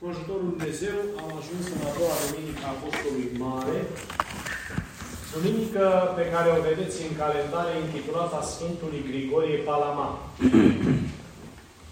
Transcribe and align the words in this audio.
Cu 0.00 0.06
ajutorul 0.12 0.48
Dumnezeu 0.54 0.96
am 1.22 1.30
ajuns 1.40 1.64
în 1.74 1.80
a 1.88 1.92
doua 1.98 2.16
duminică 2.24 2.62
a 2.66 2.74
Apostolului 2.76 3.30
Mare, 3.44 3.78
duminică 5.34 5.84
pe 6.18 6.24
care 6.32 6.48
o 6.56 6.64
vedeți 6.68 6.96
în 7.06 7.12
calendare 7.22 7.72
intitulată 7.84 8.34
a 8.38 8.48
Sfântului 8.52 9.06
Grigorie 9.08 9.58
Palama. 9.68 10.08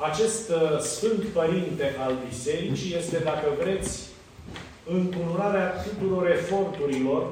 Acest 0.08 0.44
uh, 0.50 0.78
Sfânt 0.92 1.22
Părinte 1.38 1.86
al 2.04 2.14
Bisericii 2.28 2.96
este, 3.00 3.18
dacă 3.30 3.48
vreți, 3.60 3.92
încunurarea 4.96 5.68
tuturor 5.86 6.24
eforturilor 6.30 7.22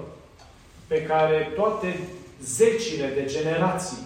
pe 0.86 1.02
care 1.02 1.52
toate 1.58 1.88
zecile 2.58 3.08
de 3.16 3.24
generații 3.34 4.04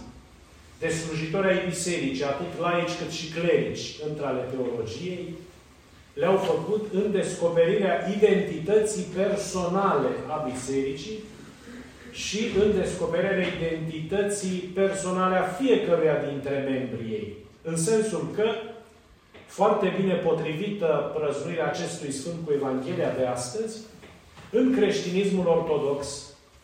de 0.78 0.88
slujitori 0.88 1.48
ai 1.48 1.66
bisericii, 1.68 2.24
atât 2.24 2.52
laici 2.60 2.98
cât 2.98 3.10
și 3.10 3.26
clerici, 3.36 3.86
între 4.08 4.24
ale 4.26 4.44
teologiei, 4.50 5.34
le-au 6.18 6.36
făcut 6.36 6.86
în 6.92 7.12
descoperirea 7.12 8.08
identității 8.16 9.02
personale 9.02 10.08
a 10.26 10.48
bisericii 10.52 11.18
și 12.12 12.46
în 12.62 12.80
descoperirea 12.80 13.46
identității 13.46 14.58
personale 14.74 15.36
a 15.36 15.42
fiecăruia 15.42 16.16
dintre 16.30 16.66
membrii 16.70 17.12
ei. 17.12 17.36
În 17.62 17.76
sensul 17.76 18.28
că, 18.34 18.44
foarte 19.46 19.92
bine 20.00 20.14
potrivită 20.14 21.12
prăznuirea 21.14 21.66
acestui 21.66 22.12
Sfânt 22.12 22.36
cu 22.44 22.52
Evanghelia 22.52 23.14
de 23.18 23.26
astăzi, 23.26 23.78
în 24.50 24.74
creștinismul 24.76 25.46
ortodox, 25.46 26.06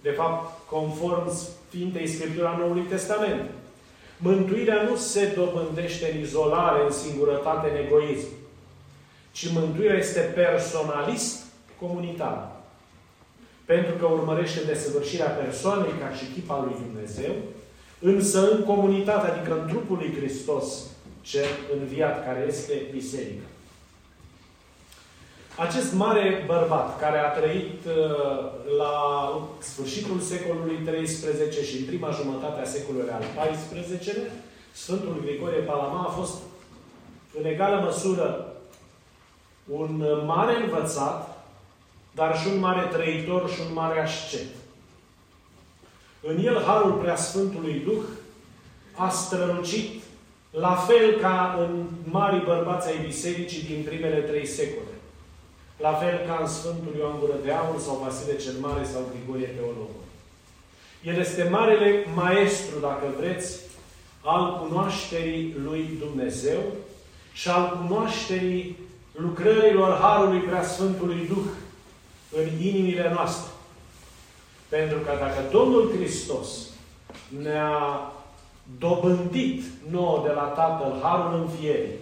de 0.02 0.10
fapt, 0.10 0.68
conform 0.70 1.30
Sfintei 1.34 2.08
Scriptura 2.08 2.56
Noului 2.58 2.82
Testament, 2.82 3.50
mântuirea 4.16 4.82
nu 4.88 4.96
se 4.96 5.32
dobândește 5.36 6.10
în 6.12 6.20
izolare, 6.20 6.84
în 6.84 6.90
singurătate, 6.90 7.70
în 7.70 7.84
egoism 7.84 8.28
ci 9.34 9.52
mântuirea 9.52 9.98
este 9.98 10.20
personalist 10.20 11.44
comunitar. 11.80 12.50
Pentru 13.64 13.94
că 13.94 14.06
urmărește 14.06 14.60
desăvârșirea 14.66 15.26
persoanei 15.26 15.92
ca 16.00 16.16
și 16.16 16.32
chip 16.34 16.50
al 16.50 16.62
lui 16.64 16.76
Dumnezeu, 16.84 17.34
însă 18.00 18.50
în 18.50 18.64
comunitate, 18.64 19.30
adică 19.30 19.60
în 19.60 19.68
trupul 19.68 19.96
lui 19.96 20.14
Hristos, 20.16 20.66
cel 21.20 21.48
înviat, 21.78 22.24
care 22.24 22.44
este 22.48 22.82
biserica. 22.92 23.46
Acest 25.56 25.92
mare 25.94 26.44
bărbat, 26.46 27.00
care 27.00 27.18
a 27.18 27.28
trăit 27.28 27.84
uh, 27.86 27.94
la 28.78 28.94
sfârșitul 29.58 30.20
secolului 30.20 30.78
XIII 30.84 31.64
și 31.64 31.76
în 31.76 31.84
prima 31.84 32.10
jumătate 32.10 32.60
a 32.60 32.64
secolului 32.64 33.10
al 33.10 33.22
XIV-lea, 33.38 34.30
Sfântul 34.72 35.20
Grigorie 35.24 35.58
Palama 35.58 36.04
a 36.04 36.10
fost 36.18 36.34
în 37.38 37.44
egală 37.44 37.80
măsură 37.84 38.53
un 39.66 40.22
mare 40.26 40.62
învățat, 40.62 41.44
dar 42.14 42.38
și 42.38 42.48
un 42.48 42.58
mare 42.58 42.86
trăitor 42.92 43.50
și 43.50 43.60
un 43.68 43.72
mare 43.72 44.00
ascet. 44.00 44.46
În 46.20 46.44
el, 46.44 46.62
Harul 46.62 46.92
Preasfântului 46.92 47.82
Duh 47.84 48.02
a 48.96 49.08
strălucit 49.08 50.02
la 50.50 50.74
fel 50.74 51.18
ca 51.20 51.56
în 51.58 51.84
mari 52.04 52.44
bărbați 52.44 52.88
ai 52.88 53.04
bisericii 53.06 53.62
din 53.62 53.82
primele 53.82 54.20
trei 54.20 54.46
secole. 54.46 54.94
La 55.78 55.92
fel 55.92 56.26
ca 56.26 56.38
în 56.40 56.46
Sfântul 56.46 56.94
Ioan 56.98 57.18
Gură 57.18 57.34
de 57.44 57.52
Aur 57.52 57.80
sau 57.80 58.00
Vasile 58.04 58.36
cel 58.36 58.54
Mare 58.60 58.84
sau 58.84 59.10
Grigorie 59.10 59.46
Teologul. 59.46 60.02
El 61.02 61.18
este 61.18 61.48
marele 61.50 62.04
maestru, 62.14 62.78
dacă 62.80 63.04
vreți, 63.18 63.60
al 64.22 64.58
cunoașterii 64.58 65.54
lui 65.64 65.88
Dumnezeu 65.98 66.60
și 67.32 67.48
al 67.48 67.78
cunoașterii 67.80 68.76
lucrărilor 69.16 69.98
Harului 69.98 70.40
Preasfântului 70.40 71.26
Duh 71.28 71.50
în 72.30 72.66
inimile 72.66 73.10
noastre. 73.14 73.50
Pentru 74.68 74.98
că 74.98 75.10
dacă 75.18 75.40
Domnul 75.50 75.92
Hristos 75.96 76.48
ne-a 77.42 78.12
dobândit 78.78 79.62
nouă 79.90 80.22
de 80.26 80.32
la 80.32 80.42
Tatăl 80.42 81.00
Harul 81.02 81.40
Înfierii 81.40 81.98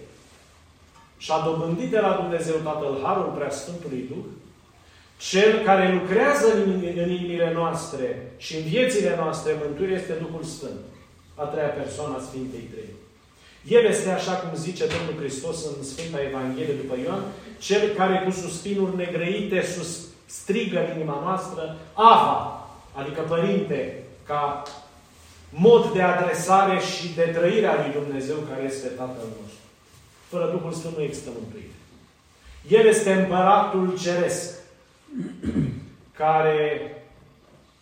și 1.17 1.31
a 1.33 1.45
dobândit 1.45 1.91
de 1.91 1.99
la 1.99 2.19
Dumnezeu 2.21 2.55
Tatăl 2.55 3.01
Harul 3.03 3.33
Preasfântului 3.37 4.05
Duh, 4.09 4.25
cel 5.17 5.65
care 5.65 5.93
lucrează 5.93 6.53
în 6.55 7.11
inimile 7.11 7.53
noastre 7.55 8.33
și 8.37 8.57
în 8.57 8.63
viețile 8.63 9.17
noastre 9.17 9.61
mântuire 9.65 9.93
este 9.93 10.13
Duhul 10.13 10.43
Sfânt, 10.43 10.81
a 11.35 11.45
treia 11.45 11.69
persoană 11.69 12.17
a 12.17 12.21
Sfintei 12.21 12.69
Trei. 12.73 12.91
El 13.65 13.85
este, 13.85 14.11
așa 14.11 14.33
cum 14.33 14.59
zice 14.59 14.87
Domnul 14.87 15.23
Hristos 15.23 15.65
în 15.65 15.85
Sfânta 15.85 16.23
Evanghelie 16.23 16.75
după 16.75 16.95
Ioan, 17.05 17.23
cel 17.59 17.89
care 17.89 18.23
cu 18.25 18.31
suspinuri 18.31 18.97
negrăite 18.97 19.63
sus, 19.77 19.99
strigă 20.27 20.79
în 20.79 20.97
inima 20.97 21.21
noastră, 21.25 21.77
Ava, 21.93 22.69
adică 22.93 23.21
Părinte, 23.21 24.03
ca 24.27 24.63
mod 25.49 25.93
de 25.93 26.03
adresare 26.03 26.81
și 26.81 27.15
de 27.15 27.23
trăire 27.23 27.67
a 27.67 27.75
lui 27.75 28.03
Dumnezeu 28.03 28.37
care 28.37 28.63
este 28.65 28.87
Tatăl 28.87 29.29
nostru. 29.41 29.61
Fără 30.29 30.51
Duhul 30.51 30.73
Sfânt 30.73 30.97
nu 30.97 31.03
există 31.03 31.31
mântuire. 31.39 31.75
El 32.69 32.87
este 32.87 33.13
împăratul 33.13 33.99
ceresc, 33.99 34.55
care 36.17 36.93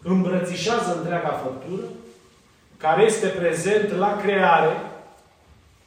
îmbrățișează 0.03 0.97
întreaga 0.97 1.41
făptură, 1.43 1.87
care 2.77 3.03
este 3.03 3.27
prezent 3.27 3.93
la 3.93 4.21
creare, 4.23 4.90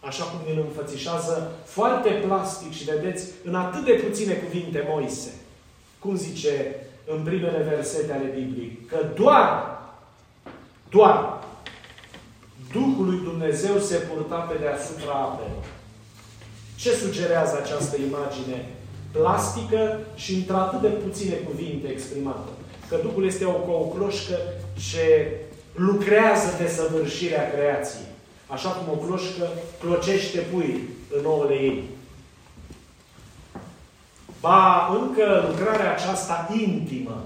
așa 0.08 0.24
cum 0.24 0.54
ne 0.54 0.62
înfățișează 0.62 1.52
foarte 1.66 2.10
plastic 2.10 2.72
și 2.74 2.84
vedeți 2.84 3.26
în 3.44 3.56
atât 3.56 3.86
de 3.86 3.92
puține 3.92 4.34
cuvinte 4.34 4.88
Moise. 4.90 5.34
Cum 6.00 6.16
zice 6.16 6.76
în 7.06 7.24
primele 7.24 7.68
versete 7.70 8.14
ale 8.14 8.32
Bibliei? 8.40 8.80
Că 8.88 8.98
doar, 9.16 9.80
doar 10.90 11.44
Duhul 12.72 13.06
lui 13.06 13.20
Dumnezeu 13.24 13.78
se 13.78 13.96
purta 13.96 14.36
pe 14.36 14.58
deasupra 14.60 15.14
apelor. 15.14 15.64
Ce 16.76 16.92
sugerează 16.92 17.60
această 17.64 17.96
imagine 17.98 18.70
plastică 19.12 20.00
și 20.16 20.34
într-atât 20.34 20.82
de 20.82 20.88
puține 20.88 21.36
cuvinte 21.36 21.88
exprimată? 21.88 22.50
Că 22.90 22.96
Duhul 23.02 23.26
este 23.26 23.46
o, 23.46 23.74
o 23.74 23.86
cloșcă 23.86 24.38
ce 24.90 25.38
lucrează 25.76 26.48
de 26.58 26.68
săvârșirea 26.68 27.52
creației. 27.52 28.13
Așa 28.54 28.70
cum 28.70 28.94
o 28.94 29.06
cloșcă 29.06 29.50
clocește 29.80 30.40
pui 30.40 30.90
în 31.18 31.26
ouăle 31.26 31.54
ei. 31.54 31.84
Ba, 34.40 34.88
încă 35.02 35.46
lucrarea 35.50 35.94
aceasta 35.94 36.50
intimă, 36.66 37.26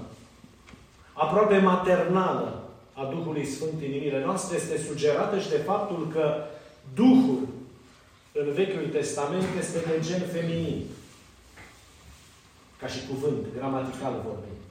aproape 1.12 1.58
maternală 1.58 2.62
a 2.92 3.04
Duhului 3.04 3.46
Sfânt 3.46 3.72
în 3.78 3.84
inimile 3.84 4.24
noastre 4.24 4.56
este 4.56 4.78
sugerată 4.88 5.38
și 5.38 5.48
de 5.48 5.56
faptul 5.56 6.08
că 6.12 6.44
Duhul 6.94 7.48
în 8.32 8.52
Vechiul 8.52 8.88
Testament 8.92 9.46
este 9.58 9.78
de 9.78 10.00
gen 10.06 10.22
feminin. 10.32 10.84
Ca 12.80 12.86
și 12.86 13.06
cuvânt, 13.08 13.46
gramatical 13.56 14.12
vorbind. 14.24 14.62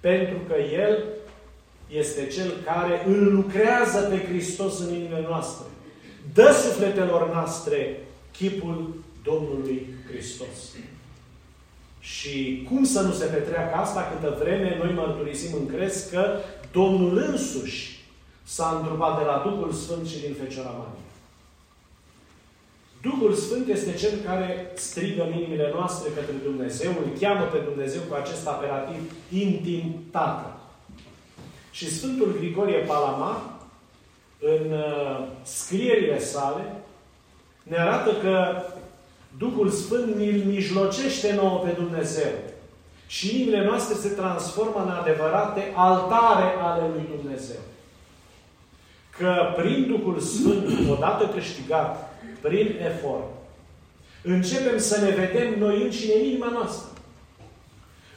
Pentru 0.00 0.38
că 0.48 0.54
El 0.60 1.04
este 1.92 2.26
Cel 2.26 2.50
care 2.64 3.04
îl 3.06 3.34
lucrează 3.34 4.00
pe 4.00 4.24
Hristos 4.28 4.78
în 4.78 4.94
inimile 4.94 5.24
noastre. 5.28 5.66
Dă 6.34 6.52
sufletelor 6.52 7.32
noastre 7.32 8.06
chipul 8.32 8.94
Domnului 9.22 9.86
Hristos. 10.08 10.74
Și 12.00 12.66
cum 12.68 12.84
să 12.84 13.00
nu 13.00 13.12
se 13.12 13.24
petreacă 13.24 13.74
asta 13.74 14.12
câtă 14.12 14.36
vreme 14.38 14.76
noi 14.82 14.92
mărturisim 14.92 15.56
în 15.60 15.66
crez 15.66 16.08
că 16.10 16.38
Domnul 16.72 17.16
însuși 17.16 18.04
s-a 18.42 18.76
întrupat 18.80 19.18
de 19.18 19.24
la 19.24 19.42
Duhul 19.44 19.72
Sfânt 19.72 20.06
și 20.06 20.20
din 20.20 20.36
Fecioara 20.42 20.70
Maria. 20.70 21.08
Duhul 23.02 23.34
Sfânt 23.34 23.68
este 23.68 23.94
Cel 23.94 24.18
care 24.24 24.70
strigă 24.74 25.22
în 25.22 25.32
inimile 25.32 25.70
noastre 25.74 26.10
către 26.14 26.34
Dumnezeu, 26.42 26.90
îl 26.90 27.18
cheamă 27.20 27.44
pe 27.44 27.58
Dumnezeu 27.58 28.00
cu 28.08 28.14
acest 28.14 28.46
apelativ 28.46 29.12
intim 29.30 30.02
Tată. 30.10 30.59
Și 31.80 31.94
Sfântul 31.94 32.34
Grigorie 32.38 32.78
Palama, 32.78 33.58
în 34.38 34.72
uh, 34.72 35.26
scrierile 35.42 36.18
sale, 36.18 36.62
ne 37.62 37.78
arată 37.78 38.10
că 38.22 38.62
Duhul 39.38 39.70
Sfânt 39.70 40.14
îl 40.16 40.42
mijlocește 40.44 41.34
nouă 41.34 41.58
pe 41.58 41.70
Dumnezeu. 41.70 42.32
Și 43.06 43.34
inimile 43.34 43.64
noastre 43.64 43.94
se 43.94 44.08
transformă 44.08 44.82
în 44.82 44.90
adevărate 44.90 45.72
altare 45.74 46.54
ale 46.62 46.82
lui 46.92 47.04
Dumnezeu. 47.20 47.60
Că 49.18 49.54
prin 49.56 49.86
Duhul 49.86 50.18
Sfânt, 50.18 50.90
odată 50.90 51.26
câștigat, 51.34 52.18
prin 52.40 52.76
efort, 52.86 53.28
începem 54.22 54.78
să 54.78 55.00
ne 55.00 55.10
vedem 55.10 55.58
noi 55.58 55.82
înșine 55.82 56.14
în 56.14 56.24
inima 56.24 56.50
noastră. 56.52 56.88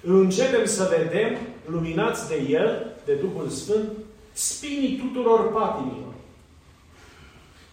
Începem 0.01 0.65
să 0.65 0.95
vedem, 0.97 1.37
luminați 1.65 2.27
de 2.27 2.41
El, 2.49 2.92
de 3.05 3.13
Duhul 3.13 3.49
Sfânt, 3.49 3.89
spinii 4.31 4.97
tuturor 4.97 5.51
patimilor. 5.51 6.13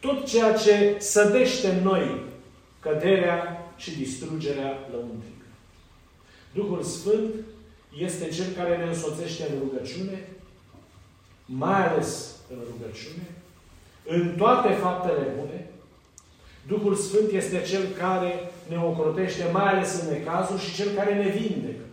Tot 0.01 0.27
ceea 0.27 0.53
ce 0.53 0.97
sădește 0.99 1.69
în 1.69 1.83
noi 1.83 2.21
căderea 2.81 3.69
și 3.77 3.97
distrugerea 3.97 4.89
lăuntrică. 4.91 5.47
Duhul 6.55 6.83
Sfânt 6.83 7.35
este 7.99 8.29
Cel 8.29 8.47
care 8.57 8.77
ne 8.77 8.85
însoțește 8.85 9.43
în 9.43 9.59
rugăciune, 9.59 10.29
mai 11.45 11.89
ales 11.89 12.37
în 12.51 12.59
rugăciune, 12.71 13.27
în 14.07 14.35
toate 14.37 14.73
faptele 14.73 15.35
bune. 15.39 15.71
Duhul 16.69 16.95
Sfânt 16.95 17.33
este 17.33 17.63
Cel 17.63 17.83
care 17.99 18.51
ne 18.69 18.79
ocrotește, 18.79 19.45
mai 19.53 19.69
ales 19.69 20.01
în 20.01 20.09
necazuri, 20.13 20.63
și 20.63 20.75
Cel 20.75 20.89
care 20.95 21.15
ne 21.15 21.29
vindecă. 21.29 21.85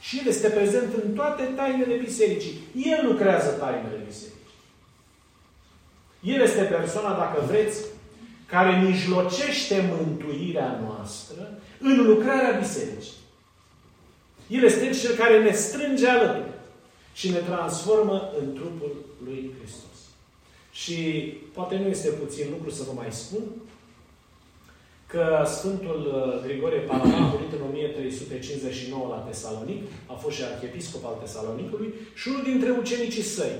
Și 0.00 0.18
El 0.18 0.26
este 0.26 0.48
prezent 0.48 0.94
în 1.04 1.12
toate 1.12 1.42
tainele 1.42 1.94
bisericii. 1.94 2.60
El 2.74 3.06
lucrează 3.06 3.48
tainele 3.48 4.02
bisericii. 4.06 4.38
El 6.22 6.40
este 6.40 6.62
persoana, 6.62 7.16
dacă 7.16 7.44
vreți, 7.46 7.84
care 8.46 8.82
mijlocește 8.82 9.92
mântuirea 9.96 10.80
noastră 10.86 11.58
în 11.78 12.06
lucrarea 12.06 12.58
bisericii. 12.58 13.18
El 14.48 14.64
este 14.64 14.90
cel 14.90 15.14
care 15.16 15.42
ne 15.42 15.52
strânge 15.52 16.08
alături 16.08 16.54
și 17.12 17.30
ne 17.30 17.38
transformă 17.38 18.30
în 18.40 18.52
trupul 18.52 18.92
lui 19.24 19.50
Hristos. 19.58 19.98
Și 20.72 20.94
poate 21.52 21.76
nu 21.76 21.88
este 21.88 22.08
puțin 22.08 22.46
lucru 22.50 22.70
să 22.70 22.82
vă 22.86 22.92
mai 22.94 23.08
spun 23.10 23.42
că 25.10 25.42
Sfântul 25.56 26.00
uh, 26.06 26.42
Grigorie 26.44 26.78
Palama 26.78 27.16
a 27.16 27.30
murit 27.32 27.52
în 27.52 27.62
1359 27.70 29.08
la 29.14 29.24
Tesalonic, 29.28 29.80
a 30.06 30.12
fost 30.12 30.36
și 30.36 30.42
arhiepiscop 30.42 31.04
al 31.06 31.16
Tesalonicului 31.20 31.94
și 32.14 32.28
unul 32.28 32.42
dintre 32.42 32.70
ucenicii 32.80 33.22
săi 33.22 33.54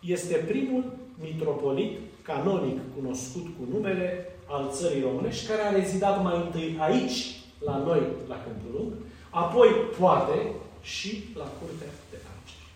este 0.00 0.34
primul 0.34 0.84
mitropolit 1.24 1.92
canonic 2.22 2.78
cunoscut 2.96 3.46
cu 3.56 3.62
numele 3.74 4.08
al 4.46 4.70
țării 4.72 5.02
românești, 5.02 5.46
care 5.46 5.62
a 5.62 5.76
rezidat 5.80 6.22
mai 6.22 6.36
întâi 6.44 6.76
aici, 6.80 7.18
la 7.58 7.76
noi, 7.86 8.02
la 8.28 8.38
Câmpul 8.44 8.70
Lung, 8.76 8.92
apoi, 9.30 9.68
poate, 9.98 10.38
și 10.82 11.24
la 11.34 11.48
Curtea 11.58 11.92
de 12.10 12.18
Argeri. 12.32 12.70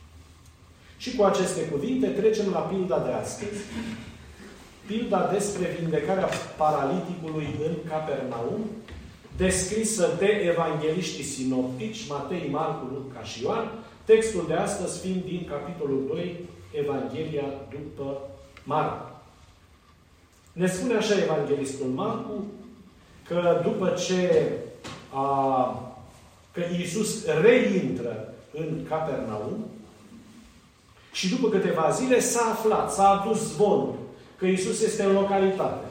Și 0.96 1.16
cu 1.16 1.22
aceste 1.24 1.60
cuvinte 1.60 2.06
trecem 2.06 2.50
la 2.50 2.58
pilda 2.58 2.98
de 2.98 3.12
astăzi, 3.12 3.60
pilda 4.88 5.30
despre 5.32 5.76
vindecarea 5.78 6.28
paraliticului 6.56 7.48
în 7.66 7.74
Capernaum, 7.88 8.64
descrisă 9.36 10.16
de 10.18 10.26
evangeliștii 10.26 11.24
sinoptici, 11.24 12.08
Matei, 12.08 12.48
Marcu, 12.50 12.86
Luca 12.94 13.22
și 13.22 13.42
Ioan, 13.42 13.70
textul 14.04 14.44
de 14.46 14.54
astăzi 14.54 15.00
fiind 15.00 15.22
din 15.24 15.46
capitolul 15.50 16.04
2, 16.08 16.36
Evanghelia 16.70 17.44
după 17.70 18.20
Marcu. 18.64 19.10
Ne 20.52 20.66
spune 20.66 20.94
așa 20.94 21.22
Evanghelistul 21.22 21.86
Marcu 21.86 22.44
că 23.26 23.60
după 23.64 23.88
ce 24.06 24.52
a, 25.14 25.92
că 26.52 26.60
Iisus 26.78 27.24
reintră 27.26 28.34
în 28.52 28.84
Capernaum 28.88 29.66
și 31.12 31.28
după 31.28 31.48
câteva 31.48 31.90
zile 31.90 32.20
s-a 32.20 32.50
aflat, 32.50 32.92
s-a 32.92 33.08
adus 33.08 33.52
zvonul 33.52 34.07
că 34.38 34.46
Iisus 34.46 34.82
este 34.82 35.02
în 35.02 35.12
localitate. 35.12 35.86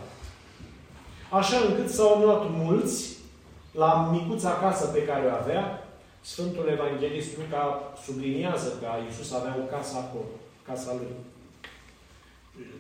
Așa 1.30 1.58
încât 1.68 1.90
s-au 1.90 2.22
luat 2.24 2.44
mulți 2.50 3.18
la 3.72 4.10
micuța 4.12 4.60
casă 4.62 4.86
pe 4.86 5.04
care 5.04 5.26
o 5.26 5.36
avea. 5.42 5.82
Sfântul 6.22 6.70
Evanghelist 6.72 7.38
Luca 7.38 7.94
subliniază 8.06 8.70
că 8.80 8.86
Iisus 9.06 9.32
avea 9.34 9.58
o 9.60 9.76
casă 9.76 9.96
acolo, 9.98 10.32
casa 10.68 10.92
lui. 11.00 11.14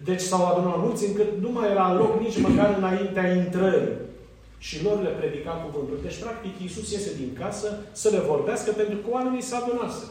Deci 0.04 0.22
s-au 0.22 0.46
adunat 0.46 0.78
mulți 0.78 1.06
încât 1.06 1.32
nu 1.40 1.50
mai 1.52 1.70
era 1.70 1.94
loc 1.94 2.20
nici 2.20 2.42
măcar 2.42 2.76
înaintea 2.78 3.34
intrării. 3.34 3.96
Și 4.58 4.84
lor 4.84 5.02
le 5.02 5.10
predica 5.10 5.52
cuvântul. 5.52 6.00
Deci, 6.02 6.20
practic, 6.24 6.62
Iisus 6.62 6.92
iese 6.92 7.16
din 7.16 7.38
casă 7.40 7.78
să 7.92 8.10
le 8.10 8.20
vorbească 8.20 8.72
pentru 8.72 8.98
că 8.98 9.08
oamenii 9.10 9.42
s-au 9.42 9.64
adunase. 9.64 10.06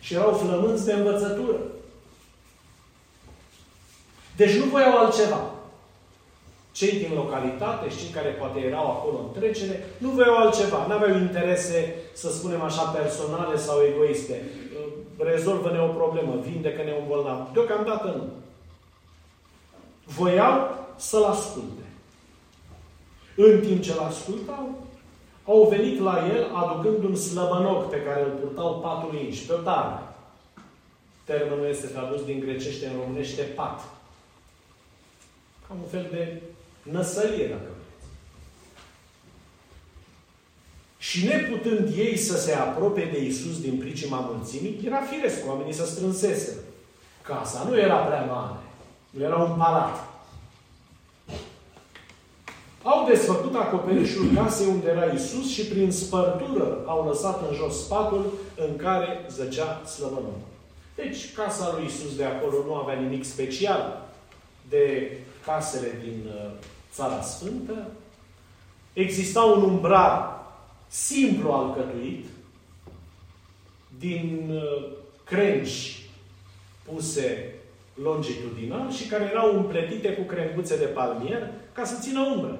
Și 0.00 0.14
erau 0.14 0.32
flămânți 0.32 0.84
de 0.84 0.92
învățătură. 0.92 1.58
Deci 4.40 4.56
nu 4.60 4.64
voiau 4.64 4.96
altceva. 4.98 5.40
Cei 6.72 6.98
din 6.98 7.12
localitate 7.14 7.90
și 7.90 7.98
cei 7.98 8.08
care 8.08 8.28
poate 8.28 8.58
erau 8.60 8.86
acolo 8.86 9.18
în 9.18 9.40
trecere, 9.40 9.86
nu 9.98 10.08
voiau 10.10 10.36
altceva. 10.36 10.84
Nu 10.86 10.94
aveau 10.94 11.18
interese, 11.18 11.94
să 12.12 12.30
spunem 12.30 12.62
așa, 12.62 12.82
personale 12.82 13.56
sau 13.56 13.82
egoiste. 13.82 14.42
Rezolvă-ne 15.18 15.80
o 15.80 15.86
problemă, 15.86 16.42
vindecă-ne 16.42 16.92
un 17.00 17.04
bolnav. 17.08 17.48
Deocamdată 17.52 18.06
nu 18.16 18.24
voiau 20.04 20.86
să-l 20.96 21.24
asculte. 21.24 21.82
În 23.36 23.60
timp 23.60 23.82
ce 23.82 23.94
l 23.94 23.98
ascultau, 23.98 24.86
au 25.44 25.68
venit 25.70 26.00
la 26.00 26.24
el 26.34 26.46
aducând 26.54 27.04
un 27.04 27.14
slăbănoc 27.14 27.90
pe 27.90 28.02
care 28.02 28.22
îl 28.22 28.30
purtau 28.30 28.74
patru 28.74 29.16
inci, 29.16 29.46
pe 29.46 29.52
o 29.52 29.56
targă. 29.56 30.02
Termenul 31.24 31.66
este 31.66 31.86
tradus 31.86 32.24
din 32.24 32.40
grecește 32.40 32.86
în 32.86 32.92
românește 33.00 33.42
pat. 33.42 33.97
Ca 35.68 35.74
un 35.74 35.88
fel 35.90 36.06
de 36.10 36.42
năsălie, 36.82 37.46
dacă 37.46 37.62
vreți. 37.62 38.06
Și 40.98 41.24
neputând 41.24 41.88
ei 41.96 42.16
să 42.16 42.36
se 42.36 42.52
apropie 42.52 43.08
de 43.12 43.24
Isus 43.24 43.60
din 43.60 43.78
pricima 43.78 44.18
mulțimii, 44.18 44.80
era 44.86 45.00
firesc 45.00 45.48
oamenii 45.48 45.72
să 45.72 45.86
strânsese. 45.86 46.56
Casa 47.22 47.66
nu 47.68 47.78
era 47.78 47.96
prea 47.96 48.24
mare. 48.24 48.56
Nu 49.10 49.22
era 49.22 49.36
un 49.36 49.56
palat. 49.56 50.08
Au 52.82 53.06
desfăcut 53.08 53.54
acoperișul 53.54 54.26
casei 54.34 54.66
unde 54.66 54.88
era 54.88 55.04
Isus 55.04 55.50
și 55.50 55.66
prin 55.66 55.92
spărtură 55.92 56.82
au 56.86 57.06
lăsat 57.06 57.48
în 57.48 57.54
jos 57.54 57.84
spatul 57.84 58.32
în 58.56 58.76
care 58.76 59.26
zăcea 59.30 59.84
slăbănul. 59.84 60.38
Deci, 60.94 61.34
casa 61.34 61.74
lui 61.76 61.86
Isus 61.86 62.16
de 62.16 62.24
acolo 62.24 62.64
nu 62.66 62.74
avea 62.74 62.94
nimic 62.94 63.24
special 63.24 64.07
de 64.68 65.16
casele 65.44 65.98
din 66.04 66.24
uh, 66.26 66.50
Țara 66.92 67.22
Sfântă. 67.22 67.86
Exista 68.92 69.42
un 69.42 69.62
umbrar 69.62 70.46
simplu 70.86 71.50
alcătuit 71.50 72.26
din 73.98 74.50
uh, 74.52 74.86
crengi 75.24 76.10
puse 76.82 77.54
longitudinal 78.02 78.90
și 78.92 79.08
care 79.08 79.24
erau 79.24 79.56
împletite 79.56 80.12
cu 80.12 80.22
crenguțe 80.22 80.76
de 80.76 80.84
palmier 80.84 81.50
ca 81.72 81.84
să 81.84 81.98
țină 82.00 82.20
umbră. 82.20 82.58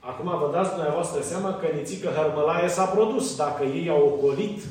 Acum 0.00 0.38
vă 0.38 0.50
dați 0.52 0.70
dumneavoastră 0.70 1.22
seama 1.22 1.54
că 1.54 1.66
Nițică 1.66 2.08
Hărmălaie 2.08 2.68
s-a 2.68 2.84
produs. 2.84 3.36
Dacă 3.36 3.64
ei 3.64 3.88
au 3.88 4.06
ocolit 4.06 4.62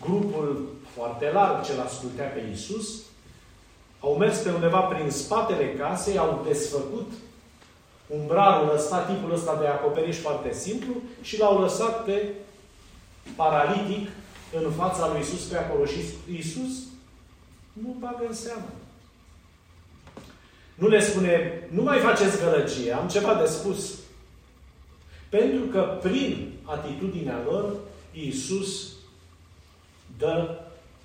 grupul 0.00 0.68
foarte 0.94 1.30
larg 1.32 1.64
ce-l 1.64 1.80
ascultea 1.80 2.24
pe 2.24 2.44
Iisus, 2.48 3.02
au 4.04 4.16
mers 4.16 4.38
pe 4.38 4.50
undeva 4.50 4.80
prin 4.80 5.10
spatele 5.10 5.74
casei, 5.74 6.18
au 6.18 6.44
desfăcut 6.46 7.12
umbrarul 8.06 8.74
ăsta, 8.74 8.98
tipul 8.98 9.32
ăsta 9.32 9.56
de 9.60 9.66
acoperiș 9.66 10.16
foarte 10.16 10.52
simplu 10.52 10.94
și 11.22 11.38
l-au 11.38 11.60
lăsat 11.60 12.04
pe 12.04 12.28
paralitic 13.36 14.08
în 14.52 14.70
fața 14.70 15.08
lui 15.08 15.18
Iisus 15.18 15.44
pe 15.44 15.56
acolo. 15.56 15.84
Și 15.84 15.98
Iisus 16.32 16.72
nu 17.72 17.96
bagă 17.98 18.24
în 18.28 18.34
seamă. 18.34 18.72
Nu 20.74 20.88
le 20.88 21.00
spune, 21.00 21.62
nu 21.70 21.82
mai 21.82 21.98
faceți 21.98 22.38
gălăgie, 22.38 22.92
am 22.92 23.08
ceva 23.08 23.34
de 23.34 23.46
spus. 23.46 23.94
Pentru 25.28 25.64
că 25.64 25.98
prin 26.02 26.52
atitudinea 26.64 27.42
lor, 27.44 27.74
Iisus 28.12 28.92
dă 30.18 30.58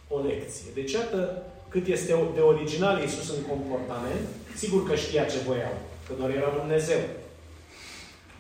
o 0.08 0.20
lecție. 0.20 0.72
Deci, 0.74 0.92
iată 0.92 1.44
cât 1.70 1.88
este 1.88 2.16
de 2.36 2.40
original 2.40 3.02
Iisus 3.02 3.30
în 3.30 3.42
comportament. 3.42 4.28
Sigur 4.56 4.88
că 4.88 4.96
știa 4.96 5.24
ce 5.24 5.38
voiau, 5.46 5.78
că 6.08 6.14
doar 6.18 6.30
era 6.30 6.54
Dumnezeu. 6.60 7.00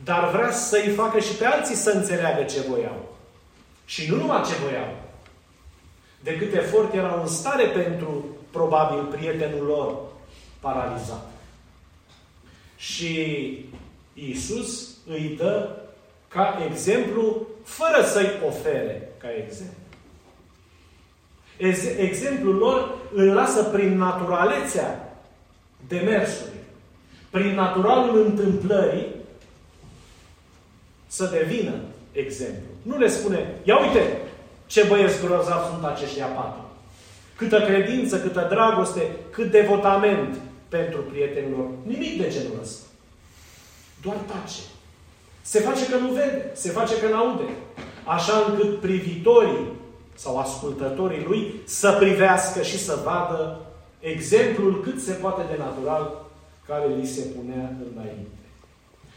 Dar 0.03 0.29
vrea 0.29 0.51
să-i 0.51 0.93
facă 0.95 1.19
și 1.19 1.33
pe 1.33 1.45
alții 1.45 1.75
să 1.75 1.89
înțeleagă 1.89 2.43
ce 2.43 2.61
voiau. 2.69 3.17
Și 3.85 4.09
nu 4.09 4.15
numai 4.15 4.43
ce 4.47 4.53
voiau, 4.63 4.95
de 6.23 6.37
cât 6.37 6.53
efort 6.53 6.93
erau 6.93 7.21
în 7.21 7.27
stare 7.27 7.65
pentru, 7.65 8.25
probabil, 8.51 9.03
prietenul 9.03 9.65
lor 9.65 9.97
paralizat. 10.59 11.31
Și 12.77 13.65
Iisus 14.13 14.87
îi 15.07 15.35
dă 15.37 15.69
ca 16.27 16.57
exemplu, 16.71 17.47
fără 17.63 18.05
să-i 18.05 18.31
ofere 18.47 19.11
ca 19.17 19.27
exemplu. 19.45 19.88
Exemplul 21.97 22.55
lor 22.55 22.97
îl 23.13 23.33
lasă 23.33 23.63
prin 23.63 23.97
naturalețea 23.97 25.17
demersului, 25.87 26.59
prin 27.29 27.53
naturalul 27.53 28.25
întâmplării, 28.25 29.07
să 31.07 31.25
devină 31.25 31.73
exemplu. 32.11 32.69
Nu 32.81 32.97
le 32.97 33.07
spune, 33.07 33.55
ia 33.63 33.79
uite, 33.79 34.21
ce 34.65 34.85
băieți 34.87 35.25
grozavi 35.25 35.69
sunt 35.73 35.83
aceștia 35.83 36.25
patru. 36.25 36.69
Câtă 37.35 37.61
credință, 37.61 38.19
câtă 38.19 38.47
dragoste, 38.49 39.11
cât 39.29 39.51
devotament 39.51 40.37
pentru 40.69 41.01
prietenilor. 41.01 41.65
Nimic 41.83 42.21
de 42.21 42.29
genul 42.29 42.59
ăsta. 42.61 42.85
Doar 44.01 44.15
tace. 44.15 44.61
Se 45.41 45.59
face 45.59 45.87
că 45.89 45.97
nu 45.97 46.07
vede, 46.07 46.51
se 46.53 46.69
face 46.69 46.99
că 46.99 47.07
n-aude. 47.07 47.43
Așa 48.03 48.33
încât 48.47 48.79
privitorii 48.79 49.67
sau 50.21 50.37
ascultătorii 50.37 51.25
lui 51.27 51.53
să 51.65 51.95
privească 51.99 52.61
și 52.61 52.79
să 52.79 52.99
vadă 53.03 53.59
exemplul 53.99 54.81
cât 54.83 55.01
se 55.01 55.11
poate 55.11 55.41
de 55.51 55.57
natural 55.57 56.25
care 56.67 56.85
li 56.99 57.07
se 57.07 57.21
punea 57.21 57.75
înainte. 57.93 58.43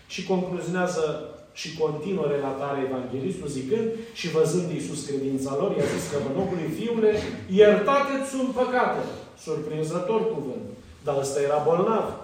Și 0.07 0.27
concluzionează 0.27 1.27
și 1.53 1.77
continuă 1.77 2.27
relatarea 2.27 2.85
evanghelistul 2.89 3.49
zicând 3.49 3.89
și 4.13 4.31
văzând 4.31 4.71
Iisus 4.71 5.07
credința 5.07 5.57
lor, 5.59 5.77
i-a 5.77 5.85
zis 5.97 6.11
că 6.11 6.17
bănocului 6.27 6.71
fiule, 6.79 7.13
iertate-ți 7.51 8.31
sunt 8.31 8.49
păcate. 8.49 9.01
Surprinzător 9.43 10.33
cuvânt. 10.35 10.67
Dar 11.05 11.17
ăsta 11.21 11.41
era 11.41 11.63
bolnav. 11.67 12.15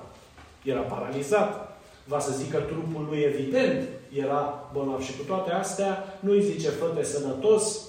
Era 0.65 0.81
paralizat. 0.81 1.79
Va 2.05 2.21
să 2.21 2.33
zică 2.33 2.59
trupul 2.59 3.07
lui 3.09 3.21
evident 3.21 3.89
era 4.13 4.71
bolnav. 4.73 5.03
Și 5.03 5.17
cu 5.17 5.23
toate 5.27 5.51
astea 5.51 6.19
nu 6.21 6.31
îi 6.31 6.43
zice 6.43 6.69
fă 6.69 7.03
sănătos 7.03 7.88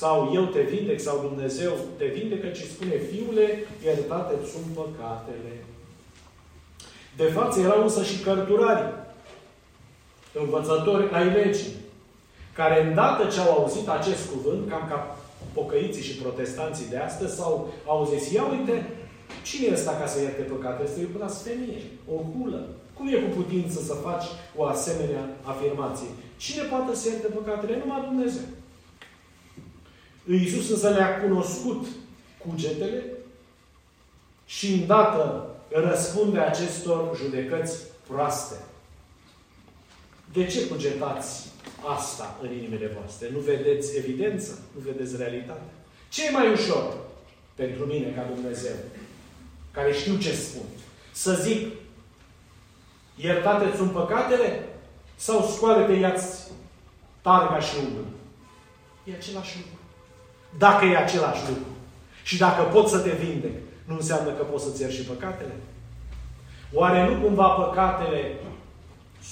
sau 0.00 0.30
eu 0.34 0.44
te 0.44 0.60
vindec 0.60 1.00
sau 1.00 1.26
Dumnezeu 1.28 1.72
te 1.96 2.06
vindecă, 2.06 2.46
ci 2.46 2.62
spune 2.72 2.96
fiule, 3.10 3.66
iertate-ți 3.84 4.50
sunt 4.50 4.66
păcatele. 4.74 5.52
De 7.16 7.24
față 7.24 7.60
erau 7.60 7.82
însă 7.82 8.02
și 8.02 8.22
cărturarii 8.22 8.92
învățători 10.32 11.12
ai 11.12 11.30
legii, 11.30 11.72
care 12.52 12.86
îndată 12.86 13.28
ce 13.28 13.40
au 13.40 13.50
auzit 13.52 13.88
acest 13.88 14.30
cuvânt, 14.30 14.68
cam 14.68 14.86
ca 14.88 15.16
pocăiții 15.52 16.02
și 16.02 16.16
protestanții 16.16 16.90
de 16.90 16.96
astăzi, 16.96 17.36
sau 17.36 17.72
au 17.86 18.10
zis, 18.14 18.32
ia 18.32 18.44
uite, 18.44 18.90
cine 19.42 19.66
e 19.66 19.72
ăsta 19.72 19.92
ca 20.00 20.06
să 20.06 20.20
ierte 20.20 20.42
păcate? 20.42 20.82
Este 20.82 21.08
o 21.14 21.18
blasfemie, 21.18 21.82
o 22.14 22.16
hulă. 22.32 22.68
Cum 22.96 23.06
e 23.06 23.16
cu 23.16 23.36
putință 23.36 23.80
să 23.80 23.94
faci 23.94 24.24
o 24.56 24.64
asemenea 24.64 25.24
afirmație? 25.42 26.08
Cine 26.36 26.62
poate 26.62 26.94
să 26.94 27.08
ierte 27.08 27.26
păcatele? 27.26 27.78
Numai 27.78 28.00
Dumnezeu. 28.08 28.46
Iisus 30.30 30.70
însă 30.70 30.88
le-a 30.88 31.20
cunoscut 31.20 31.86
cugetele 32.46 33.04
și 34.46 34.72
îndată 34.72 35.50
răspunde 35.70 36.38
acestor 36.38 37.16
judecăți 37.16 37.78
proaste. 38.06 38.54
De 40.32 40.46
ce 40.46 40.66
cugetați 40.66 41.48
asta 41.96 42.38
în 42.42 42.52
inimile 42.52 42.86
voastre? 42.86 43.28
Nu 43.32 43.38
vedeți 43.38 43.96
evidență? 43.96 44.58
Nu 44.74 44.80
vedeți 44.80 45.16
realitate? 45.16 45.70
Ce 46.08 46.26
e 46.26 46.30
mai 46.30 46.52
ușor 46.52 46.94
pentru 47.54 47.84
mine 47.84 48.10
ca 48.10 48.30
Dumnezeu, 48.34 48.74
care 49.70 49.92
știu 49.92 50.18
ce 50.18 50.34
spun? 50.34 50.64
Să 51.12 51.32
zic, 51.42 51.68
iertate-ți 53.16 53.76
sunt 53.76 53.92
păcatele? 53.92 54.68
Sau 55.16 55.48
scoală-te, 55.48 55.92
iați 55.92 56.50
targa 57.22 57.60
și 57.60 57.74
umblă? 57.86 58.04
E 59.04 59.14
același 59.14 59.56
lucru. 59.56 59.81
Dacă 60.58 60.84
e 60.84 60.96
același 60.96 61.48
lucru 61.48 61.72
și 62.22 62.38
dacă 62.38 62.62
pot 62.62 62.88
să 62.88 62.98
te 62.98 63.10
vindec, 63.10 63.56
nu 63.84 63.94
înseamnă 63.94 64.30
că 64.30 64.42
poți 64.42 64.64
să-ți 64.64 64.80
ierși 64.80 65.00
și 65.00 65.06
păcatele? 65.06 65.54
Oare 66.72 67.08
nu 67.08 67.20
cumva 67.22 67.48
păcatele 67.48 68.34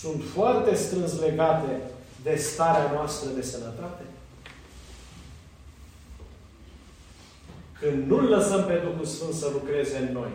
sunt 0.00 0.22
foarte 0.34 0.74
strâns 0.74 1.20
legate 1.20 1.80
de 2.22 2.36
starea 2.36 2.90
noastră 2.94 3.28
de 3.34 3.42
sănătate? 3.42 4.02
Când 7.80 8.06
nu-L 8.06 8.28
lăsăm 8.28 8.64
pe 8.64 8.82
Duhul 8.84 9.04
Sfânt 9.04 9.34
să 9.34 9.48
lucreze 9.52 9.98
în 9.98 10.12
noi 10.12 10.30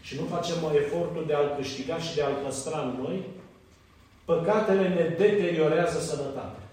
și 0.00 0.18
nu 0.20 0.26
facem 0.34 0.54
efortul 0.74 1.24
de 1.26 1.34
a-L 1.34 1.54
câștiga 1.56 1.98
și 1.98 2.14
de 2.14 2.22
a-L 2.22 2.40
păstra 2.44 2.80
în 2.80 3.02
noi, 3.02 3.24
păcatele 4.24 4.88
ne 4.88 5.14
deteriorează 5.18 6.00
sănătatea. 6.00 6.65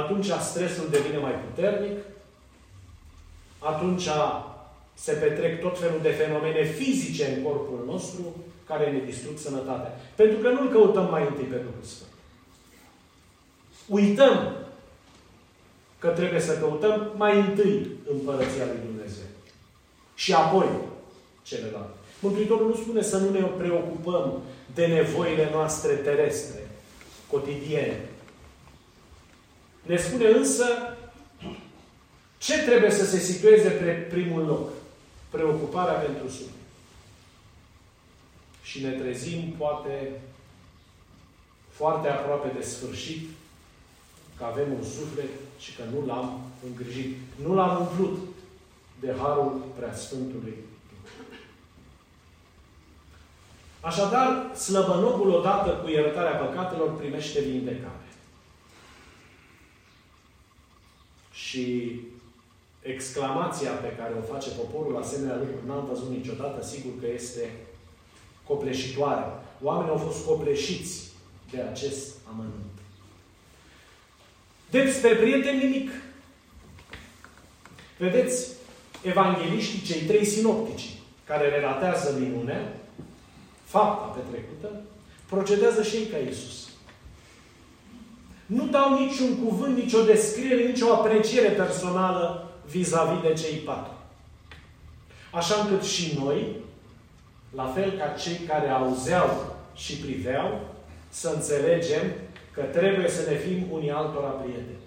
Atunci 0.00 0.26
stresul 0.26 0.88
devine 0.90 1.18
mai 1.18 1.32
puternic, 1.32 1.98
atunci 3.58 4.08
se 4.94 5.12
petrec 5.12 5.60
tot 5.60 5.78
felul 5.78 6.00
de 6.02 6.10
fenomene 6.10 6.64
fizice 6.64 7.26
în 7.26 7.42
corpul 7.42 7.84
nostru, 7.86 8.36
care 8.66 8.90
ne 8.90 9.04
distrug 9.04 9.38
sănătatea. 9.38 10.00
Pentru 10.14 10.38
că 10.38 10.48
nu-L 10.48 10.70
căutăm 10.70 11.08
mai 11.10 11.26
întâi 11.28 11.44
pe 11.44 11.56
Duhul 11.56 11.82
Sfânt. 11.82 12.10
Uităm 13.86 14.56
că 15.98 16.08
trebuie 16.08 16.40
să 16.40 16.58
căutăm 16.58 17.12
mai 17.16 17.40
întâi 17.40 17.90
Împărăția 18.10 18.64
Lui 18.64 18.80
Dumnezeu. 18.86 19.24
Și 20.14 20.32
apoi 20.32 20.66
celelalte. 21.42 21.96
Mântuitorul 22.20 22.68
nu 22.68 22.74
spune 22.74 23.02
să 23.02 23.18
nu 23.18 23.30
ne 23.30 23.40
preocupăm 23.40 24.42
de 24.74 24.86
nevoile 24.86 25.48
noastre 25.52 25.92
terestre, 25.92 26.70
cotidiene. 27.30 28.08
Ne 29.82 29.96
spune 29.96 30.26
însă 30.26 30.64
ce 32.38 32.58
trebuie 32.58 32.90
să 32.90 33.04
se 33.04 33.18
situeze 33.18 33.68
pe 33.68 33.90
primul 33.90 34.44
loc. 34.44 34.70
Preocuparea 35.30 35.92
pentru 35.92 36.28
suflet 36.28 36.50
și 38.62 38.82
ne 38.82 38.90
trezim 38.90 39.54
poate 39.58 40.10
foarte 41.70 42.08
aproape 42.08 42.48
de 42.58 42.64
sfârșit 42.64 43.28
că 44.38 44.44
avem 44.44 44.72
un 44.72 44.84
suflet 44.84 45.28
și 45.58 45.74
că 45.74 45.82
nu 45.92 46.06
l-am 46.06 46.40
îngrijit. 46.66 47.16
Nu 47.42 47.54
l-am 47.54 47.80
umplut 47.80 48.18
de 49.00 49.14
Harul 49.18 49.62
Preasfântului. 49.78 50.56
Așadar, 53.80 54.56
slăbănogul 54.56 55.30
odată 55.30 55.70
cu 55.70 55.90
iertarea 55.90 56.32
păcatelor 56.32 56.96
primește 56.96 57.40
vindecare. 57.40 58.06
Și 61.52 62.00
exclamația 62.82 63.70
pe 63.70 63.94
care 63.98 64.14
o 64.18 64.32
face 64.32 64.50
poporul 64.50 64.96
asemenea 65.02 65.36
lucruri 65.36 65.66
n-am 65.66 65.84
văzut 65.84 66.08
niciodată, 66.08 66.64
sigur 66.64 66.92
că 67.00 67.06
este 67.14 67.50
copleșitoare. 68.46 69.24
Oamenii 69.62 69.90
au 69.90 69.96
fost 69.96 70.24
copleșiți 70.24 71.10
de 71.50 71.60
acest 71.60 72.14
amănunt. 72.28 72.76
Despre 74.70 75.14
prieteni 75.14 75.64
nimic. 75.64 75.90
Vedeți, 77.98 78.48
evangeliștii, 79.02 79.82
cei 79.82 80.00
trei 80.00 80.24
sinoptici, 80.24 80.90
care 81.24 81.48
relatează 81.48 82.18
minunea, 82.18 82.72
fapta 83.64 84.04
petrecută, 84.04 84.80
procedează 85.28 85.82
și 85.82 85.96
ei 85.96 86.06
ca 86.06 86.16
Iisus. 86.16 86.61
Nu 88.46 88.66
dau 88.66 88.98
niciun 88.98 89.44
cuvânt, 89.44 89.76
nicio 89.76 90.02
descriere, 90.02 90.66
nicio 90.66 90.92
apreciere 90.92 91.48
personală 91.48 92.50
vis-a-vis 92.70 93.18
-vis 93.20 93.28
de 93.28 93.42
cei 93.42 93.56
patru. 93.58 93.92
Așa 95.30 95.54
încât 95.60 95.82
și 95.82 96.18
noi, 96.24 96.56
la 97.54 97.64
fel 97.66 97.90
ca 97.90 98.06
cei 98.06 98.36
care 98.46 98.68
auzeau 98.68 99.56
și 99.74 99.96
priveau, 99.96 100.60
să 101.08 101.32
înțelegem 101.34 102.02
că 102.52 102.60
trebuie 102.62 103.08
să 103.08 103.30
ne 103.30 103.36
fim 103.36 103.66
unii 103.70 103.90
altora 103.90 104.28
prieteni. 104.28 104.82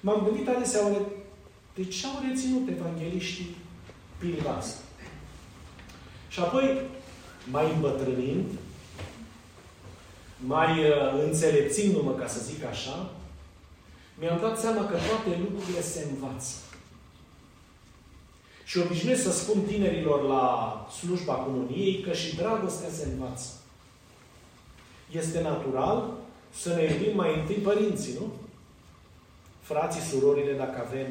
M-am 0.00 0.22
gândit 0.24 0.48
adesea, 0.48 0.80
de 1.74 1.84
ce 1.84 2.06
au 2.06 2.22
reținut 2.28 2.68
evangeliștii 2.68 3.56
pilda 4.18 4.50
asta? 4.50 4.80
Și 6.28 6.40
apoi, 6.40 6.80
mai 7.50 7.72
îmbătrânind, 7.74 8.44
mai 10.46 10.70
uh, 10.78 11.22
înțelepțindu-mă, 11.24 12.12
ca 12.12 12.26
să 12.26 12.40
zic 12.44 12.64
așa, 12.64 13.10
mi-am 14.18 14.38
dat 14.40 14.58
seama 14.58 14.84
că 14.86 14.96
toate 15.08 15.38
lucrurile 15.40 15.80
se 15.80 16.06
învață. 16.10 16.54
Și 18.64 18.78
obișnuiesc 18.78 19.22
să 19.22 19.32
spun 19.32 19.60
tinerilor 19.60 20.22
la 20.22 20.74
slujba 21.00 21.32
comuniei 21.32 22.00
că 22.00 22.12
și 22.12 22.36
dragostea 22.36 22.88
se 22.90 23.08
învață. 23.12 23.48
Este 25.10 25.40
natural 25.40 26.10
să 26.54 26.74
ne 26.74 26.82
iubim 26.82 27.16
mai 27.16 27.38
întâi 27.40 27.54
părinții, 27.54 28.14
nu? 28.18 28.32
Frații, 29.60 30.00
surorile, 30.00 30.52
dacă 30.52 30.84
avem. 30.86 31.06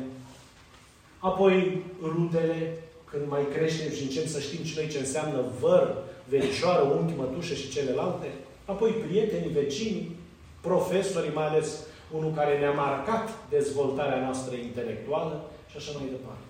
Apoi 1.20 1.84
rudele, 2.02 2.78
când 3.06 3.30
mai 3.30 3.42
creștem 3.54 3.92
și 3.92 4.04
încep 4.04 4.28
să 4.28 4.40
știm 4.40 4.64
și 4.64 4.76
noi 4.76 4.88
ce 4.88 5.00
înseamnă 5.00 5.44
văr, 5.60 5.96
verișoară, 6.28 6.82
unchi, 6.82 7.18
mătușă 7.18 7.54
și 7.54 7.70
celelalte. 7.70 8.28
Apoi 8.70 8.92
prietenii, 8.92 9.50
vecinii, 9.50 10.16
profesorii, 10.62 11.34
mai 11.34 11.48
ales 11.48 11.80
unul 12.12 12.34
care 12.34 12.60
ne-a 12.60 12.72
marcat 12.72 13.30
dezvoltarea 13.50 14.24
noastră 14.24 14.56
intelectuală 14.56 15.50
și 15.70 15.78
așa 15.78 15.92
mai 15.98 16.10
departe. 16.10 16.48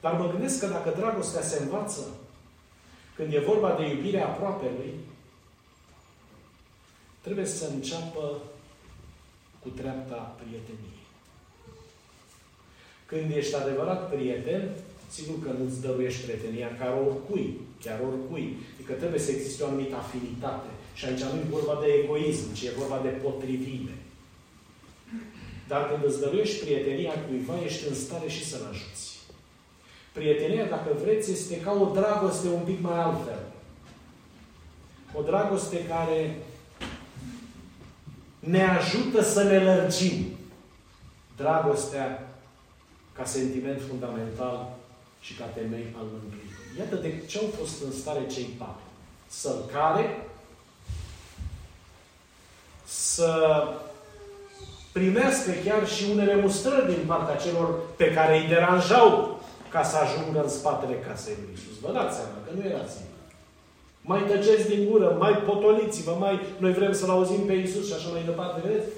Dar 0.00 0.12
mă 0.12 0.30
gândesc 0.30 0.60
că 0.60 0.66
dacă 0.66 0.94
dragostea 0.96 1.42
se 1.42 1.62
învață, 1.62 2.00
când 3.16 3.32
e 3.32 3.38
vorba 3.38 3.74
de 3.74 3.88
iubirea 3.88 4.26
aproapelui, 4.26 4.94
trebuie 7.20 7.46
să 7.46 7.66
înceapă 7.66 8.38
cu 9.62 9.68
treapta 9.68 10.34
prieteniei. 10.36 11.00
Când 13.06 13.36
ești 13.36 13.54
adevărat 13.54 14.10
prieten, 14.10 14.70
sigur 15.08 15.42
că 15.42 15.50
nu-ți 15.58 15.80
dăruiești 15.80 16.22
prietenia 16.22 16.76
ca 16.78 16.98
oricui, 17.06 17.60
chiar 17.84 17.98
oricui. 18.08 18.56
Adică 18.74 18.92
trebuie 18.92 19.20
să 19.20 19.30
existe 19.30 19.62
o 19.62 19.66
anumită 19.66 19.96
afinitate. 19.96 20.70
Și 20.94 21.04
aici 21.04 21.22
nu 21.22 21.38
e 21.38 21.56
vorba 21.58 21.78
de 21.82 21.88
egoism, 22.02 22.54
ci 22.54 22.62
e 22.62 22.80
vorba 22.82 22.98
de 23.02 23.08
potrivire. 23.08 23.96
Dar 25.68 25.90
când 25.90 26.04
îți 26.04 26.20
dăruiești 26.20 26.64
prietenia 26.64 27.12
cuiva, 27.26 27.54
ești 27.64 27.88
în 27.88 27.94
stare 27.94 28.28
și 28.28 28.44
să-l 28.44 28.66
ajuți. 28.70 29.18
Prietenia, 30.12 30.64
dacă 30.64 30.96
vreți, 31.02 31.30
este 31.30 31.60
ca 31.60 31.72
o 31.72 31.92
dragoste 31.94 32.48
un 32.48 32.62
pic 32.64 32.80
mai 32.80 32.98
altfel. 32.98 33.42
O 35.14 35.22
dragoste 35.22 35.84
care 35.84 36.36
ne 38.38 38.62
ajută 38.62 39.22
să 39.22 39.42
ne 39.42 39.58
lărgim. 39.58 40.24
Dragostea 41.36 42.36
ca 43.12 43.24
sentiment 43.24 43.80
fundamental 43.88 44.78
și 45.20 45.34
ca 45.34 45.44
temei 45.44 45.86
al 45.96 46.04
mântuirii. 46.12 46.51
Iată 46.78 46.94
de 46.94 47.22
ce 47.26 47.38
au 47.38 47.48
fost 47.58 47.82
în 47.84 47.92
stare 47.92 48.26
cei 48.26 48.48
patru. 48.58 48.86
Să-l 49.28 49.64
care, 49.72 50.28
să 52.84 53.62
primească 54.92 55.50
chiar 55.64 55.88
și 55.88 56.04
unele 56.12 56.36
mustrări 56.36 56.94
din 56.94 57.04
partea 57.06 57.36
celor 57.36 57.78
pe 57.96 58.12
care 58.12 58.38
îi 58.38 58.48
deranjau 58.48 59.40
ca 59.68 59.82
să 59.82 59.96
ajungă 59.96 60.42
în 60.42 60.48
spatele 60.48 60.96
casei 61.06 61.36
lui 61.40 61.54
Isus. 61.54 61.76
Vă 61.80 61.92
dați 61.92 62.16
seama 62.16 62.38
că 62.44 62.50
nu 62.54 62.68
era 62.68 62.86
simplu. 62.94 63.16
Mai 64.00 64.22
tăceți 64.28 64.68
din 64.68 64.88
gură, 64.90 65.16
mai 65.18 65.32
potoliți-vă, 65.32 66.16
mai... 66.18 66.40
Noi 66.58 66.72
vrem 66.72 66.92
să-L 66.92 67.10
auzim 67.10 67.40
pe 67.46 67.52
Isus 67.52 67.86
și 67.88 67.94
așa 67.94 68.08
mai 68.08 68.22
departe. 68.24 68.60
Vedeți? 68.66 68.88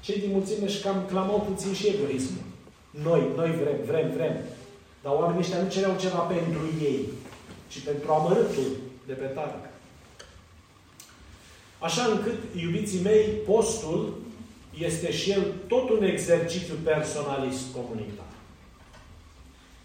Cei 0.00 0.18
din 0.20 0.30
mulțime 0.32 0.68
și 0.68 0.82
cam 0.82 1.04
clamau 1.08 1.46
puțin 1.48 1.72
și 1.72 1.86
egoismul. 1.86 2.46
Noi, 2.90 3.22
noi 3.36 3.50
vrem, 3.50 3.78
vrem, 3.86 4.10
vrem. 4.16 4.34
Dar 5.04 5.12
oamenii 5.12 5.40
ăștia 5.40 5.62
nu 5.62 5.68
cereau 5.68 5.96
ceva 6.00 6.18
pentru 6.18 6.60
ei, 6.80 7.08
ci 7.68 7.78
pentru 7.78 8.12
amărâtul 8.12 8.70
de 9.06 9.12
pe 9.12 9.24
targă. 9.24 9.70
Așa 11.78 12.04
încât, 12.04 12.38
iubiții 12.60 13.02
mei, 13.02 13.24
postul 13.24 14.14
este 14.78 15.12
și 15.12 15.30
el 15.30 15.52
tot 15.66 15.90
un 15.90 16.02
exercițiu 16.02 16.74
personalist 16.84 17.72
comunitar. 17.72 18.32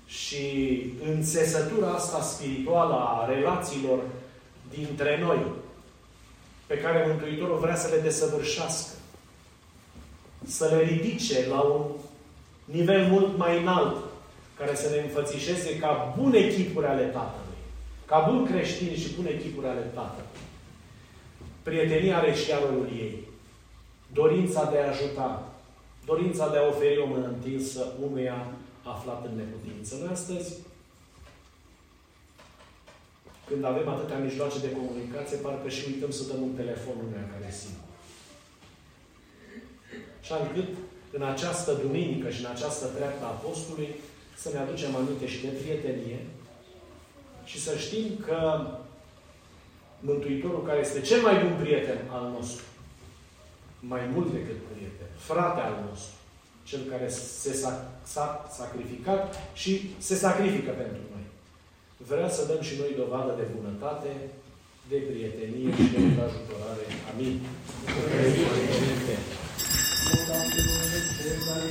Și 0.05 0.83
în 1.05 1.23
țesătura 1.23 1.91
asta 1.91 2.21
spirituală 2.21 2.93
a 2.93 3.25
relațiilor 3.29 3.99
dintre 4.75 5.19
noi, 5.21 5.39
pe 6.67 6.77
care 6.77 7.05
Mântuitorul 7.07 7.57
vrea 7.57 7.75
să 7.75 7.95
le 7.95 8.01
desăvârșească, 8.01 8.93
să 10.45 10.65
le 10.65 10.81
ridice 10.81 11.47
la 11.47 11.59
un 11.59 11.85
nivel 12.65 13.07
mult 13.07 13.37
mai 13.37 13.61
înalt, 13.61 14.08
care 14.59 14.75
să 14.75 14.89
ne 14.89 15.01
înfățișeze 15.01 15.79
ca 15.79 16.15
bune 16.17 16.37
echipuri 16.37 16.85
ale 16.85 17.05
Tatălui, 17.05 17.61
ca 18.05 18.27
bun 18.29 18.45
creștini 18.45 18.95
și 18.95 19.15
bune 19.15 19.29
echipuri 19.29 19.67
ale 19.67 19.81
Tatălui. 19.93 20.37
Prietenia 21.63 22.17
are 22.17 22.33
și 22.33 22.51
rolul 22.51 22.87
ei. 22.97 23.27
Dorința 24.13 24.69
de 24.71 24.77
a 24.79 24.89
ajuta, 24.89 25.53
dorința 26.05 26.49
de 26.49 26.57
a 26.57 26.67
oferi 26.67 26.99
o 26.99 27.05
mână 27.05 27.27
întinsă 27.27 27.93
unuia 28.05 28.47
aflat 28.83 29.25
în 29.25 29.35
neputință. 29.35 29.95
Noi 29.99 30.09
astăzi, 30.11 30.53
când 33.47 33.63
avem 33.65 33.87
atâtea 33.87 34.17
mijloace 34.17 34.59
de 34.59 34.71
comunicație, 34.71 35.37
parcă 35.37 35.69
și 35.69 35.85
uităm 35.87 36.11
să 36.11 36.23
dăm 36.23 36.41
un 36.41 36.53
telefon 36.53 36.95
unuia 37.05 37.29
care 37.31 37.45
e 37.49 37.61
singur. 37.63 37.89
Așa 40.21 40.35
încât, 40.45 40.69
în 41.11 41.23
această 41.33 41.71
duminică 41.73 42.29
și 42.29 42.39
în 42.43 42.51
această 42.51 42.85
treaptă 42.85 43.23
a 43.25 43.27
Apostolului, 43.27 43.95
să 44.41 44.49
ne 44.53 44.59
aducem 44.59 44.95
aminte 44.95 45.27
și 45.27 45.41
de 45.41 45.47
prietenie 45.47 46.19
și 47.45 47.59
să 47.61 47.77
știm 47.77 48.05
că 48.25 48.67
Mântuitorul 49.99 50.63
care 50.65 50.79
este 50.79 51.01
cel 51.01 51.21
mai 51.21 51.35
bun 51.43 51.53
prieten 51.63 51.99
al 52.11 52.25
nostru, 52.37 52.63
mai 53.79 54.01
mult 54.13 54.31
decât 54.31 54.59
prieten, 54.71 55.09
frate 55.17 55.61
al 55.61 55.75
nostru, 55.89 56.13
cel 56.63 56.79
care 56.89 57.07
se 57.43 57.51
sac- 57.63 57.87
s-a 58.03 58.49
sacrificat 58.59 59.23
și 59.53 59.89
se 59.97 60.15
sacrifică 60.15 60.71
pentru 60.71 61.01
noi. 61.13 61.25
Vrea 61.97 62.29
să 62.29 62.45
dăm 62.45 62.61
și 62.61 62.75
noi 62.79 62.93
dovadă 62.97 63.33
de 63.37 63.45
bunătate, 63.55 64.11
de 64.89 64.97
prietenie 65.09 65.69
și 65.75 65.85
de 65.93 65.97
ajutorare. 66.27 66.85
Amin. 67.11 67.35
Amin. 71.59 71.69